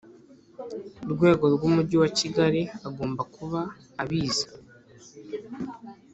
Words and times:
rwego 1.11 1.45
rw 1.55 1.61
Umujyi 1.69 1.95
wa 2.01 2.09
Kigali 2.17 2.61
agomba 2.87 3.21
kuba 3.35 3.61
abizi 4.01 4.47